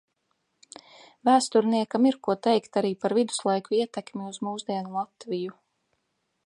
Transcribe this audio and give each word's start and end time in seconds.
Vēsturniekam 1.29 2.07
ir, 2.11 2.17
ko 2.29 2.35
teikt 2.47 2.81
arī 2.81 2.93
par 3.05 3.15
viduslaiku 3.19 3.79
ietekmi 3.81 4.27
uz 4.31 4.41
mūsdienu 4.49 4.95
Latviju. 4.99 5.59